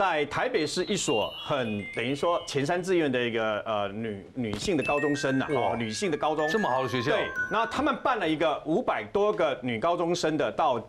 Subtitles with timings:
[0.00, 10.82] 在台北市一所很等于说前三志愿的一个呃女女性的高中生呐，哦，女性的高中这么好的学校，对，那他们办了一个五百多个女高中生的到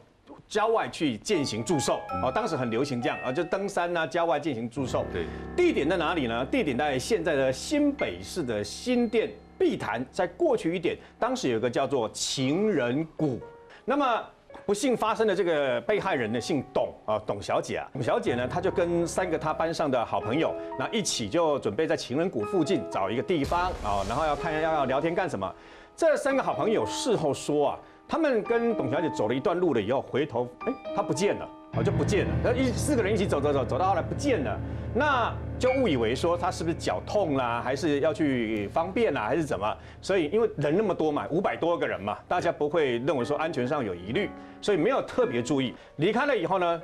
[0.47, 5.05] 郊外去践行祝寿，哦，当时很流行这样啊，就登山呐，郊外进行祝寿。
[5.11, 5.25] 对，
[5.57, 6.45] 地点在哪里呢？
[6.45, 13.41] 地点在现在的新北市的新店碧潭，在过去一点，当时有个叫做情人谷，
[13.83, 14.23] 那么。
[14.65, 25.53] 不幸发生的这个被害人呢，姓董啊，董小姐啊，董小姐呢，她就跟三个她班上的好朋友，那一起就准备在情人谷附近找一个地方啊，然后要看要要聊天干什么。
[25.95, 31.47] 这三个好朋友事后说啊，他们跟董小姐走了一段路了以后，回头哎，她不见了。
[31.73, 32.31] 哦，就不见了。
[32.43, 34.59] 然后一四个人一起走走走，走到后来不见了，
[34.93, 39.77] 那就误以为说他是不是脚痛啦，还是要去方便啦，还是怎么？
[40.01, 44.27] 所以因为人那么多嘛，五百多个人嘛，大家不会认为说安全上有疑虑，
[44.59, 45.75] 所以没有特别注意。
[45.97, 46.81] 离开了以后呢，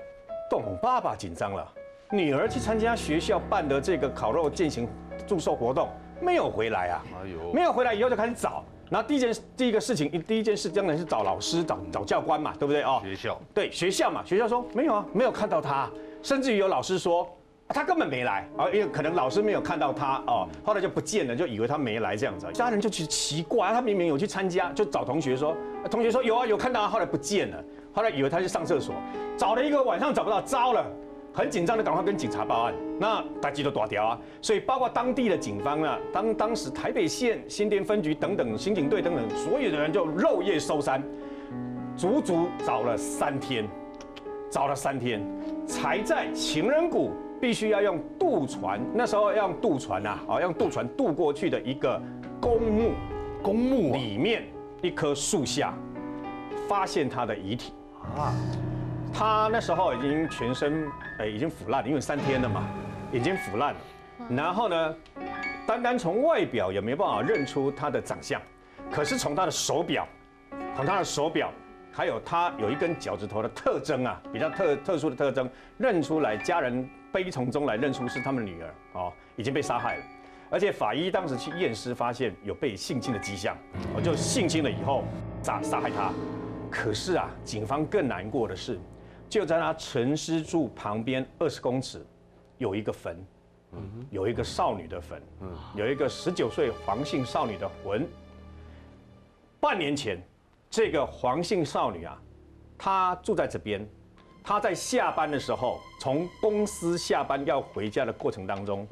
[0.47, 1.67] 董爸爸紧张了，
[2.11, 4.87] 女儿去参加学校办的这个烤肉进行
[5.25, 5.89] 祝寿活动，
[6.21, 7.03] 没有回来啊。
[7.19, 8.63] 哎呦，没有回来以后就开始找。
[8.91, 13.01] 然后第一件第一个事情，第一件事当然是找老师、找找教官嘛，对不对哦？
[13.03, 15.89] 学校对学校嘛，学校说没有啊，没有看到他，
[16.21, 17.27] 甚至于有老师说
[17.69, 22.47] 他根本没来啊，因为可能老师没有看到他哦，后来就不见了，就以为他没来这样子。
[22.53, 25.55] 家人就去奇怪，他明明有去参加，就找同学说，
[25.91, 28.95] 同学说有啊，有看到他，后来不见了，后来以为他去上厕所，
[29.37, 30.85] 找了一个晚上找不到，糟了。
[31.33, 32.73] 很紧张的，赶快跟警察报案。
[32.99, 41.03] 那大家都躲掉啊，所以包括当地的警方啊，当当时台北县新店分局等等刑警队等等，所有的人就肉夜搜山，
[41.95, 43.67] 足足找了三天，
[44.49, 45.21] 找了三天，
[45.67, 52.01] 才在情人谷必须要用渡船，那时候要用渡船啊，啊，用渡船渡过去的一个
[52.41, 52.91] 公墓，
[53.41, 54.43] 公墓里面
[54.81, 55.73] 一棵树下，
[56.67, 57.73] 发现他的遗体
[58.15, 58.33] 啊。
[59.13, 60.87] 他那时候已经全身
[61.19, 62.67] 哎已经腐烂了，因为三天了嘛，
[63.11, 63.79] 已经腐烂了。
[64.29, 64.95] 然后呢，
[65.65, 68.41] 单单从外表也没办法认出他的长相，
[68.91, 70.07] 可是从他的手表，
[70.75, 71.51] 从他的手表，
[71.91, 76.87] 还有他有一根脚趾头的特征啊，比较特特殊的特征，认出来家人
[77.23, 80.03] 悲从中来认出是他们的女儿哦，已经被杀害了。
[80.49, 83.57] 而且法医当时去验尸，发现有被性侵的迹象，
[83.95, 85.03] 我就性侵了以后
[85.41, 86.13] 杀杀害他。
[86.69, 88.79] 可是啊，警方更难过的是。
[89.27, 92.05] 就在他陈尸柱旁边二十公尺，
[92.59, 93.17] 有一个坟，
[94.09, 95.21] 有一个少女的坟，
[95.75, 98.07] 有一个十九岁黄姓少女的魂。
[99.59, 100.21] 半年前，
[100.69, 102.21] 这个黄姓少女啊，
[102.77, 103.85] 她住在这边，
[104.47, 108.87] 他在下班的时候，从公司下班要回家的过程当中，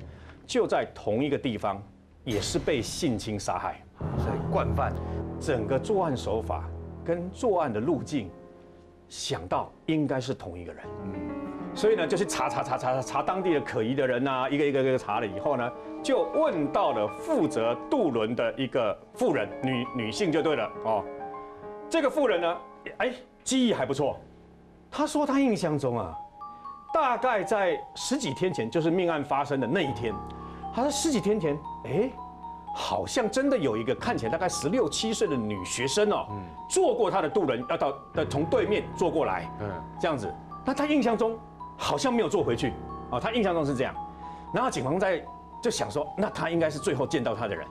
[0.46, 1.82] 就在同一个地方，
[2.26, 3.82] 也是被性侵杀害。
[4.18, 4.94] 所以惯犯，
[5.40, 6.70] 整个作案手法
[7.06, 8.30] 跟作案的路径。
[9.08, 10.84] 想到应该是同一个人，
[11.74, 15.72] 所以呢，就去查查查查查查当地的可疑的人呐，一个一个一个查了以后呢，
[16.04, 21.06] 就问到了负责渡轮的一个妇人，女女性就对了哦。
[21.88, 22.58] 这个妇人呢，
[22.98, 24.20] 哎，记忆还不错，
[24.96, 26.18] 她说他印象中啊，
[26.94, 30.14] 大概在十几天前，就是命案发生的那一天，
[30.74, 32.10] 他说十几天前，哎。
[32.78, 36.28] 好像真的有一个看起来大概十六七岁的女学生哦，
[36.70, 40.30] 坐过他的渡轮，要到的从对面坐过来，嗯，这样子。
[40.66, 41.40] 那他印象中
[41.78, 42.74] 好像没有坐回去，
[43.10, 43.96] 啊，他印象中是这样。
[44.54, 45.24] 然后警方在
[45.64, 47.66] 就想说，那他应该是最后见到他的人。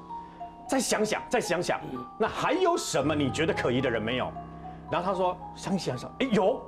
[0.67, 1.79] 再想想，再想想，
[2.19, 4.33] 那还有什么你觉得可疑的人没有？
[4.91, 6.63] 然后他说，想想想，哎有，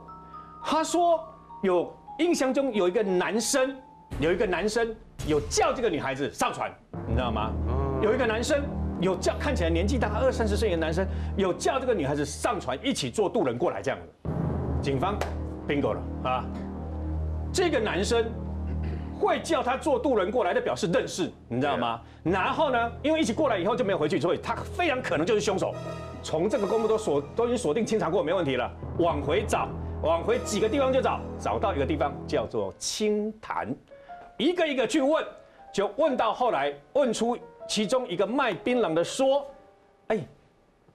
[0.68, 1.24] 他说
[1.62, 3.72] 有印象中有一个男生，
[4.18, 4.92] 有一个男生
[5.24, 6.68] 有叫这个女孩子上船，
[7.06, 7.52] 你知道吗？
[8.02, 8.64] 有一个男生
[9.00, 11.06] 有叫看起来年纪大概二三十岁的男生
[11.36, 14.28] 有叫这个女孩子上船一起坐渡轮过来这样子，
[14.82, 15.16] 警方
[15.68, 16.44] bingo 了啊！
[17.52, 18.24] 这个男生
[19.20, 22.00] 会叫他坐渡轮过来的表示认识，你知道吗？
[22.24, 25.72] 然后呢，因为一起过来以后就没有回去，所以他非常可能就是凶手。
[26.24, 28.68] 从这个公布都锁都已经锁定清查过没问题了，
[28.98, 29.68] 往回找，
[30.02, 33.74] 往回几个地方就找，找到一个地方叫做清潭，
[34.36, 35.24] 一个一个去问，
[35.72, 37.36] 就问到后来问出。
[37.68, 39.44] 其中一个卖槟榔的说
[40.06, 40.20] ：“哎，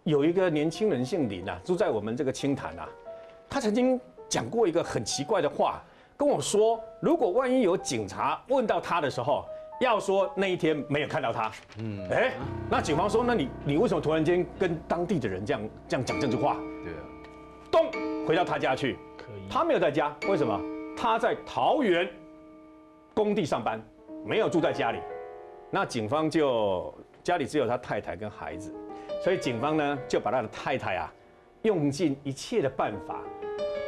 [0.06, 2.88] 有一个年轻人姓林啊，住在我们这个清潭啊。
[3.50, 4.00] 他曾经
[4.30, 5.84] 讲过一个很奇怪的话，
[6.16, 9.44] 跟我说，如果万一有警察问到他的时候，
[9.82, 11.52] 要说那一天没有看到他。
[11.78, 12.32] 嗯，哎，
[12.70, 16.56] 那警方说，那你你为什么突然间跟当地的人这样这样讲这句话？
[16.86, 17.04] 对啊，
[17.70, 17.92] 咚，
[18.28, 18.98] 回到他家去。
[19.18, 20.60] 可以，他没有在家，为什么？
[20.98, 22.08] 他在桃园
[23.14, 23.82] 工地上班，
[24.26, 25.00] 没有住在家里。”
[25.74, 28.74] 那警方就家里只有他太太跟孩子，
[29.24, 31.14] 所以警方呢就把他的太太啊
[31.62, 33.22] 用尽一切的办法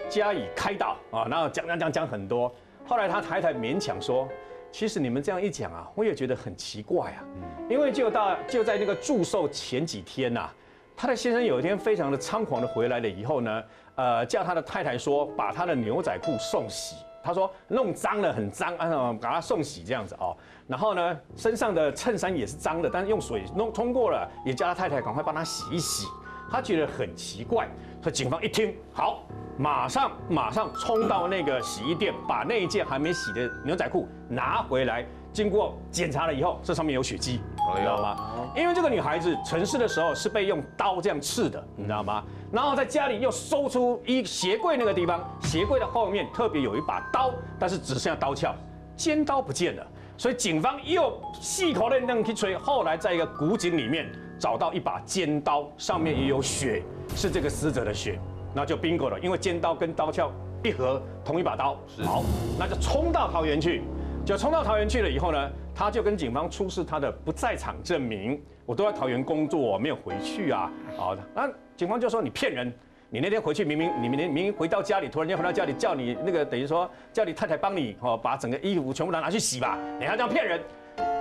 [0.09, 2.53] 加以开导啊，然后讲讲讲讲很多，
[2.85, 4.30] 后来他太太勉强说
[4.71, 7.25] ：“其实你们这样一讲啊，我也觉得很奇怪啊，
[7.69, 10.50] 因为就到就在那个祝寿前几天呐，
[10.95, 13.63] 他的先生有一天非常的猖狂的回来了以后呢，
[13.95, 20.36] 呃，叫他的太太说把他的牛仔裤送洗。”他说弄脏了很脏，啊，把他送洗这样子哦。
[20.68, 26.06] 然后呢，身上的衬衫也是脏的，但是用水弄冲过了，也叫他太太赶快帮他洗一洗。
[26.51, 27.66] 他觉得很奇怪，
[28.01, 29.24] 所以警方一听，好，
[29.57, 35.06] 马上马上冲到那个洗衣店，把那一件还没洗的牛仔裤拿回来。
[35.33, 37.41] 经过检查了以后，这上面有血迹，
[37.75, 38.15] 你知道吗？
[38.56, 42.24] 因为这个女孩子城市的时候是被用刀这样刺的，你知道吗？
[42.51, 48.53] 然后在家里又搜出一鞋柜那个地方，鞋柜的后面特别有一把刀，但是只剩下刀鞘，
[48.95, 49.83] 尖刀不见了。
[50.15, 54.07] 所以警方又细口认认去吹，后来在一个古井里面
[54.38, 56.83] 找到一把尖刀，上面也有血，
[57.15, 58.19] 是这个死者的血，
[58.53, 60.31] 那就 bingo 了，因为尖刀跟刀鞘
[60.63, 61.75] 一合，同一把刀。
[62.06, 62.21] 好，
[62.59, 63.81] 那就冲到桃园去。
[64.25, 70.71] 就冲到桃园去了以后呢，他就跟警方出示他的不在场证明，我都在桃园工作，我没有回去啊。
[70.95, 72.73] 好的，那警方就说你骗人，
[73.09, 80.61] 你那天回去明明你明明明回到家里，突然间回到家里叫你那个等于说叫你太太帮你哦，把整个衣服全部拿拿去洗吧，你还这样骗人。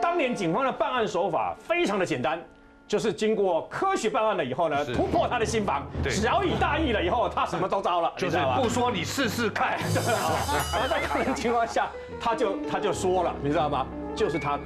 [0.00, 2.40] 当年警方的办案手法非常的简单。
[2.86, 9.78] 就是经过科学办案了以后呢，突破他的心防，小以大意了以后，他什么都招了，就是不说你试试看。
[10.72, 11.88] 然后在这种情况下，
[12.20, 13.86] 他就他就说了，你知道吗？
[14.14, 14.58] 就是他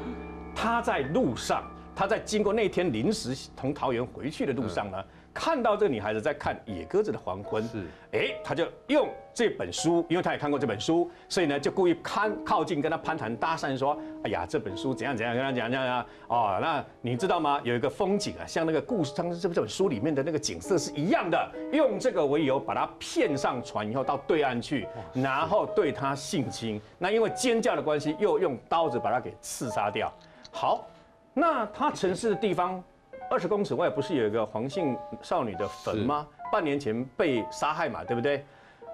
[0.54, 1.62] 他在路上，
[1.94, 5.04] 他在经过那天临时从桃园回去的路上呢。
[5.38, 17.60] 看到这个女孩子在看《野鸽子的黄昏》，是，哎，他就用这本书，因为他也看过这本书，所以呢，就故意看靠近跟他攀谈搭讪，说，哎呀，这本书怎样怎样，跟他讲讲讲，哦，那你知道吗？
[17.64, 30.10] 有一个风景啊，像那个故事当时这本书里面的那个景色是一样的，用这个为由把他骗上船以后到对岸去，然后对他性侵，那因为尖叫的关系，又用刀子把他给刺杀掉。
[30.50, 30.88] 好，
[31.34, 32.82] 那他城市的地方。
[33.28, 36.26] 二十公尺外不是有一个黄姓少女的坟吗？
[36.52, 38.44] 半年前被杀害嘛，对不对？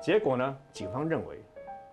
[0.01, 1.43] 结果呢，警方认为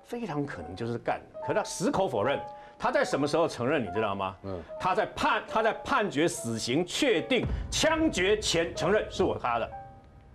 [0.04, 2.40] 非常可能就是干，可他矢口否认。
[2.78, 3.84] 他在什么时候承认？
[3.86, 4.38] 你知道吗？
[4.44, 9.70] 嗯，他在判他在判决死刑确定枪决前承认是我杀的。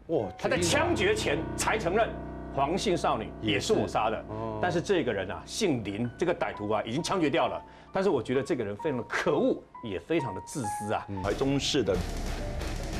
[0.09, 2.11] 哇，他在枪决前才承认。
[2.55, 4.25] 黄姓少女也是我杀的，
[4.62, 7.61] 但是这个人啊，姓林，这个歹徒啊，已经枪决掉了。
[7.93, 11.05] 但是我觉得这个人非常的可恶，也非常的自私啊。
[11.23, 11.95] 台中市的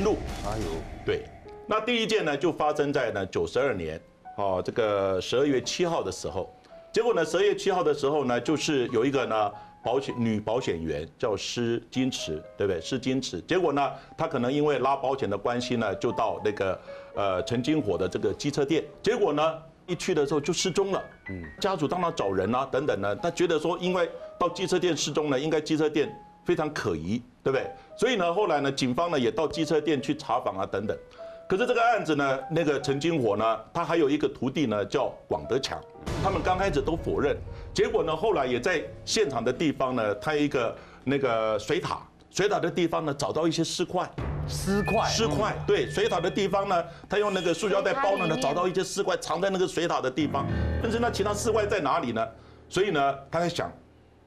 [0.03, 0.65] 路，哎呦，
[1.07, 1.25] 对，
[1.69, 4.01] 那第一件呢，就发生在呢九十二年，
[4.37, 6.53] 哦，这个十二月七号的时候，
[6.95, 9.53] 结果呢，十二月七号的时候呢，就是有一个呢。
[9.83, 12.81] 保险女保险员叫施金池，对不对？
[12.81, 16.81] 施金池，结果呢，她可能因为拉保险的关系呢，就到那个
[17.15, 21.05] 呃陈金火的这个机车店，结果呢，一去的时候就失踪了。
[21.29, 24.09] 嗯，家属当然找人啊，等等呢，他觉得说，因为
[24.39, 26.11] 到机车店失踪了，应该机车店
[26.47, 27.71] 非常可疑，对不对？
[27.95, 30.97] 所以呢，后来呢，警方呢也到机车店去查访啊，等等。
[31.47, 35.79] 可是这个案子呢，那个陈金火呢，他还有一个徒弟呢，叫广德强，
[36.23, 37.37] 他们刚开始都否认，
[37.75, 40.75] 结果呢，后来也在现场的地方呢，他一个
[41.05, 41.99] 那个水塔，
[42.31, 44.11] 水塔的地方呢，找到一些尸块，
[44.49, 50.47] 尸块，尸块，对，水塔的地方呢，他用那个塑胶袋包了呢，找到一些尸块藏在那个水塔的地方，
[50.83, 52.27] 但是那其他尸块在哪里呢？
[52.71, 53.71] 所以呢，他在想，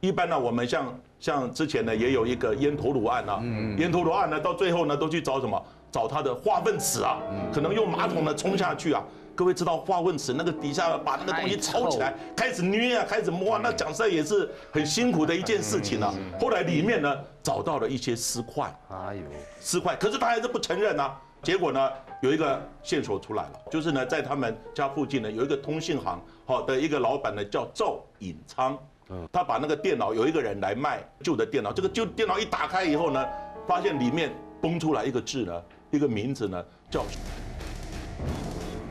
[0.01, 3.42] 一般呢，我们像像之前呢，也有一个烟头颅案啊，
[3.80, 5.60] 烟头颅案呢，到最后呢，都去找什么？
[5.91, 7.17] 找他的化粪池啊，
[7.53, 9.03] 可能用马桶呢冲下去啊。
[9.36, 16.12] 各位知道化粪池那个底下把那个东西抽起来，开始捏啊，开始摸啊，那讲实在也是很辛苦的一件事情啊。
[16.39, 19.22] 后来里面呢找到了一些尸块，哎呦，
[19.62, 21.15] 尸块，可是他还是不承认啊。
[21.44, 21.91] 结果呢
[22.22, 28.75] 有一个线索出来了，就是呢在他们家附近呢有一个通信行好的一个老板呢叫赵隐昌，
[29.10, 33.24] 嗯，他把那个电脑有一个人来卖旧的电脑，这个旧电脑一打开以后呢，
[33.67, 35.63] 发现里面崩出来一个字呢。
[35.91, 37.06] 一个名字呢叫，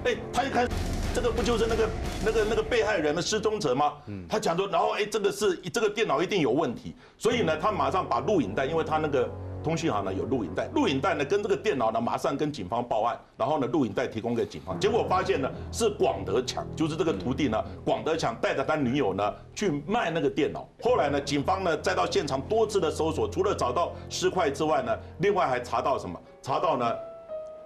[0.05, 0.69] 哎，他一看，
[1.15, 1.89] 这个不就是那个
[2.25, 3.95] 那个那个被害人的失踪者吗？
[4.07, 9.29] 嗯，他讲说，然后哎，这个是这个电脑一定有问题，所以呢，他马上把录影带，因为他那个
[9.67, 26.17] 通讯行呢有录影带，录影带呢跟这个电脑呢马上跟警方报案，然后呢录影带提供给警方，结果发现呢是广德强，就是这个徒弟呢，广德强带着他女友呢去卖那个电脑，后来呢警方呢再到现场多次的搜索，除了找到尸块之外呢，另外还查到什么？
[26.41, 26.95] 查到呢，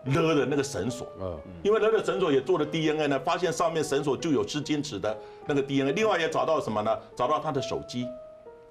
[0.06, 5.14] 勒的那个绳索，嗯，因为勒的绳索也做了 DNA 呢，发现上面绳索就有湿金池的
[5.46, 6.98] 那个 DNA，另外也找到什么呢？
[7.14, 8.06] 找到他的手机，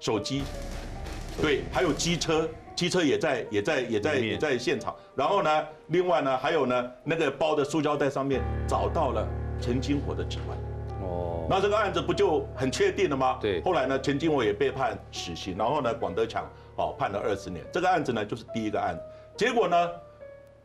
[0.00, 0.42] 手机，
[1.40, 2.48] 对，还有机车，
[2.80, 9.28] 机车也在也在也在也在现场，然后呢，另外呢还有呢那个包的塑胶袋上面找到了
[9.60, 10.56] 陈金火的指纹，
[11.06, 13.38] 哦，那这个案子不就很确定了吗？
[13.38, 17.62] 对后来呢，陈金火也被判死刑，然后呢，广德强哦判了二十年。
[17.70, 19.02] 这个案子呢，就是第一个案子。
[19.36, 19.76] 结果呢，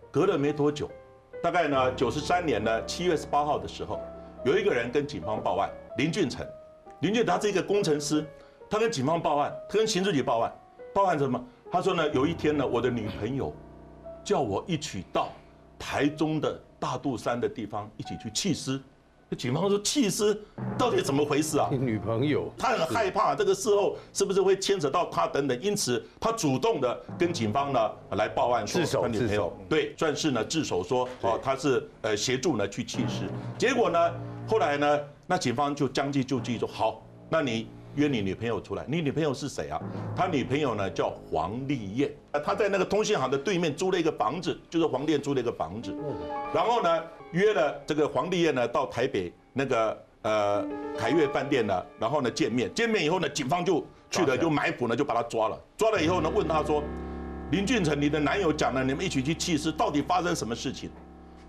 [0.09, 0.89] 隔了没多久，
[1.43, 3.99] 大概呢九十三年呢七月十八号的时候，
[4.45, 6.47] 有一个人跟警方报案，林俊成。
[7.01, 8.25] 林俊成他是一个工程师，
[8.69, 10.49] 他跟警方报案，他跟刑事局报案，
[10.93, 11.45] 报案什么？
[11.75, 13.53] 他说呢，有一天呢，我的女朋友
[14.23, 15.27] 叫我一起到
[15.77, 18.79] 台中的大肚山的地方一起去弃尸。
[19.37, 20.41] 警方说弃尸
[20.77, 21.67] 到底怎么回事啊？
[21.69, 33.27] 你女朋友他很害怕这个事后是不是会牵扯到他等等，因此他主动的跟警方呢来报案说他女朋友对算是呢自首说哦他是呃协助呢去弃尸，
[33.57, 33.99] 结果呢
[34.47, 39.81] 后来呢那警方就将计就计说好，那你约你女朋友出来，你女朋友是谁啊？
[40.15, 45.95] 他女朋友呢叫黄丽燕，呃他在那个通信行的对面租了一个房子，就是黄店租了一个房子，
[46.53, 50.65] 然后呢约了这个黄丽燕呢到台北那个呃
[50.97, 56.83] 凯悦饭店呢，然后呢见面，见面以后呢警方就去了就埋伏呢就把他抓了，抓了以后呢问他说，
[57.51, 60.89] 林俊成你的男友讲了你们一起去弃尸，到底发生什么事情？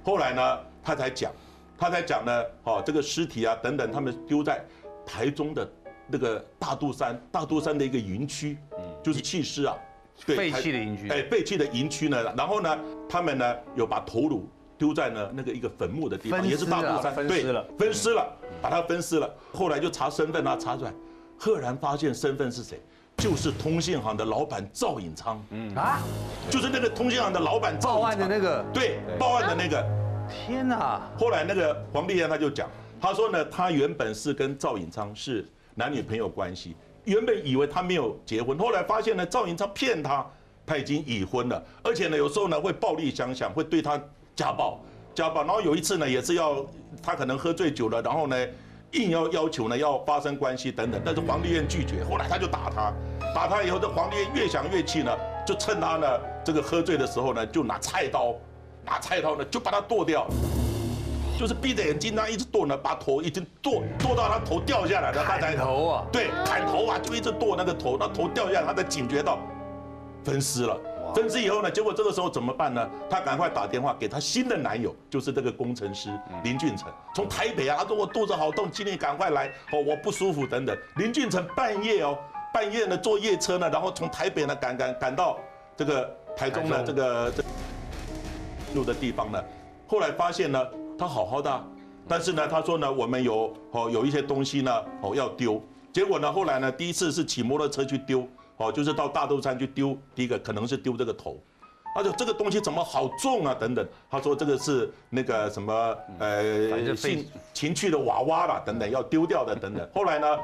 [0.05, 1.33] 后来呢他才讲，
[1.77, 4.65] 他才讲呢哦这个尸体啊等等他们丢在
[5.05, 5.69] 台中的
[6.09, 8.79] 那个大肚山，大肚山的一个营区，嗯。
[9.03, 9.77] 就是弃尸啊，
[10.25, 11.09] 对废弃的营区。
[11.09, 17.65] 哎，废弃的营区呢，然后呢，他们呢有把头颅丢在呢那个一个坟墓的地方，也是大肚山，对分尸了。
[17.79, 19.33] 分尸了，把它分尸了。
[19.53, 20.93] 后来就查身份啊，查出来，
[21.39, 22.81] 赫然发现身份是谁，
[23.17, 25.75] 就是通信行的老板赵颖昌，嗯。
[25.77, 26.01] 啊，
[26.51, 29.85] 就是那个通信行的老板赵报案的那个，对，报案的那个。
[30.29, 32.69] 天哪，后来那个黄丽燕他就讲，
[33.01, 35.47] 他说呢，他原本是跟赵颖昌是
[35.77, 40.27] 男女朋友关系，原本以为他没有结婚，后来发现呢，赵颖昌骗他，
[40.67, 43.97] 他已经已婚了，而且呢，有时候呢会暴力相向，会对他
[44.35, 44.81] 家暴，
[45.15, 45.45] 家暴。
[45.45, 46.67] 然后有一次呢，也是要
[47.03, 48.37] 他可能喝醉酒了，然后呢。
[48.93, 52.95] 硬要要求呢要发生关系等等，但是黄丽燕拒绝，后来他就打他，
[53.35, 55.15] 打他以后，这黄丽燕越想越气呢，
[55.45, 58.35] 就趁他呢这个喝醉的时候呢，就拿菜刀，
[58.87, 60.27] 拿菜刀呢就把他剁掉，
[61.39, 69.39] 就是闭着眼睛那一直剁呢，把头已经剁剁到他头掉下来了，他才砍头啊对，砍头啊，就一直剁那个头，那头掉下来，他才警觉到
[70.25, 70.79] 分尸了。
[71.15, 72.91] 分尸以后呢，结果这个时候怎么办呢？
[73.09, 76.11] 他赶快打电话给他新的男友，就是这个工程师
[76.43, 80.77] 林俊成，从台北啊，他说我肚子好痛，请你赶快来，哦，我不舒服等等。
[80.97, 82.19] 林俊成半夜哦，
[82.53, 85.39] 半夜呢坐夜车呢，然后从台北呢赶赶赶到
[85.77, 87.45] 这个台中的这个这
[88.75, 89.43] 路的地方呢，
[89.87, 90.61] 后来发现呢，
[90.99, 91.65] 他好好的啊，
[92.09, 95.63] 但是呢，他说呢，我们有哦有一些东西呢哦要丢，
[95.93, 98.27] 结果呢，后来呢，第一次是骑摩托车去丢，
[98.57, 101.39] 哦，就是到大肚山去丢，第一个可能是丢这个头。
[101.95, 103.57] 他说这个东西怎么好重啊？
[103.59, 105.73] 等等，他说这个是那个什么
[106.19, 109.89] 呃反正废情情趣的娃娃啦，等等要丢掉的等等。
[109.95, 110.39] 后来呢，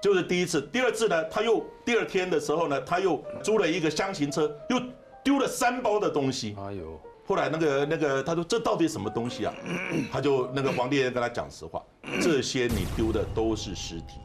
[0.00, 4.80] 就是第一次，第二次呢，他又第二天的时候呢，他又租了一个箱型车，又
[5.24, 6.56] 丢了三包的东西。
[6.56, 9.52] 哎呦，后来那个那个他说这到底什么东西啊？
[10.12, 11.82] 他就那个皇帝爷跟他讲实话，
[12.22, 14.20] 这些你丢的都是尸体。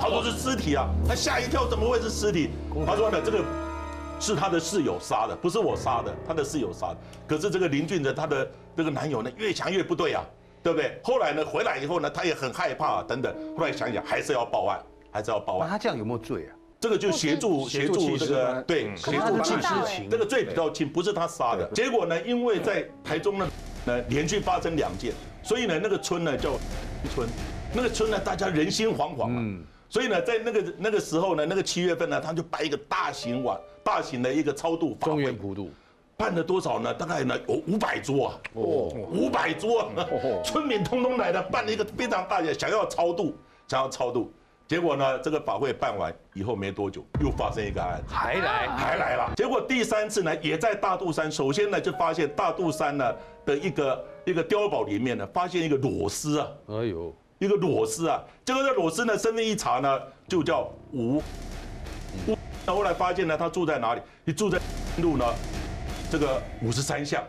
[0.00, 2.50] 他说是尸体啊，他吓一跳，怎么会是尸体？
[2.86, 3.44] 他说呢，这个
[4.18, 6.96] 是他的室友杀的，不是我杀的，他的室友杀的。
[7.26, 10.24] 可是这个林俊的他的这个男友呢，越想越不对啊，
[10.62, 10.98] 对不对？
[11.04, 13.34] 后来呢，回来以后呢，他也很害怕、等等。
[13.54, 14.80] 后来想想还是要报案，
[15.10, 15.68] 还是要报案。
[15.68, 16.55] 那他这样有没有罪啊？
[16.78, 21.66] 这个就协助协协助这个对嗯协助弃尸可是他知道情这个罪比较轻，不是他杀的。
[21.74, 23.48] 结果呢，因为在台中呢，
[23.86, 26.52] 呢连续发生两件，所以呢那个村呢叫
[27.14, 27.26] 村，
[27.72, 29.58] 那个村呢大家人心惶惶嘛。
[29.88, 35.70] 所以呢，在那个那个时候呢，那个七月份呢，他就摆一个大型晚大型的一个超度法中原普渡，
[36.16, 36.92] 办了多少呢？
[36.92, 40.04] 大概呢有五百桌啊，哦，五百桌啊，
[40.44, 43.34] 村民通通来了，办了一个非常大的，想要超度，
[43.68, 44.30] 想要超度。
[44.68, 48.12] 结果呢，这个法会办完以后没多久，又发生一个案子。
[48.12, 49.32] 还来，还来了。
[49.36, 51.30] 结果第三次呢，也在大肚山。
[51.30, 58.20] 首先呢，就发现大肚山呢的一个一个碉堡里面呢，发现一个裸尸啊，哎呦，一个裸尸啊。
[58.44, 61.22] 结果这裸尸呢，身份一查呢，就叫吴。
[62.26, 64.00] 吴，那后来发现呢，他住在哪里？
[64.24, 64.58] 你住在
[65.00, 65.24] 路呢，
[66.10, 67.22] 这个五十三巷。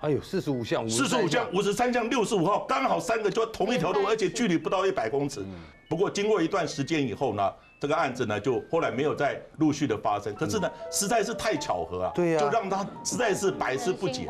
[0.00, 5.42] 哎呦，四十五巷，四十五巷、五十三巷、六十五号，刚好三个就同一条路，而且距离不到一百公尺。
[5.88, 10.34] 不过经过一段时间以后呢，这个案子呢就后来没有再陆续的发生。
[10.34, 14.26] 可是呢，实在是太巧合啊，对呀就让他实在是百思不解。